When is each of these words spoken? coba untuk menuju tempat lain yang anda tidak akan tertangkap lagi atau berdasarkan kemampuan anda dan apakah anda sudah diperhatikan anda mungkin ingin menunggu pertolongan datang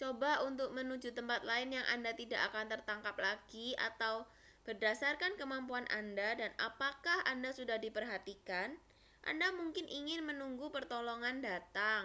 coba 0.00 0.32
untuk 0.48 0.70
menuju 0.78 1.10
tempat 1.18 1.40
lain 1.50 1.70
yang 1.76 1.86
anda 1.94 2.12
tidak 2.20 2.40
akan 2.48 2.66
tertangkap 2.72 3.16
lagi 3.26 3.68
atau 3.88 4.14
berdasarkan 4.66 5.32
kemampuan 5.40 5.82
anda 6.00 6.28
dan 6.40 6.52
apakah 6.68 7.18
anda 7.32 7.50
sudah 7.58 7.76
diperhatikan 7.84 8.68
anda 9.30 9.48
mungkin 9.58 9.86
ingin 9.98 10.20
menunggu 10.28 10.66
pertolongan 10.76 11.36
datang 11.48 12.04